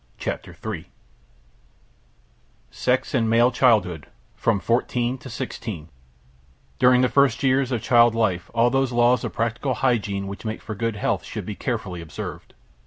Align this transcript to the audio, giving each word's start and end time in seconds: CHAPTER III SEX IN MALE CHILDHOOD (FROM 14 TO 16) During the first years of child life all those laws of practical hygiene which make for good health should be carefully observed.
CHAPTER 0.17 0.57
III 0.65 0.89
SEX 2.71 3.13
IN 3.13 3.29
MALE 3.29 3.51
CHILDHOOD 3.51 4.07
(FROM 4.35 4.59
14 4.59 5.19
TO 5.19 5.29
16) 5.29 5.89
During 6.79 7.01
the 7.01 7.07
first 7.07 7.43
years 7.43 7.71
of 7.71 7.83
child 7.83 8.15
life 8.15 8.49
all 8.55 8.71
those 8.71 8.91
laws 8.91 9.23
of 9.23 9.33
practical 9.33 9.75
hygiene 9.75 10.25
which 10.25 10.43
make 10.43 10.63
for 10.63 10.73
good 10.73 10.95
health 10.95 11.23
should 11.23 11.45
be 11.45 11.53
carefully 11.53 12.01
observed. 12.01 12.55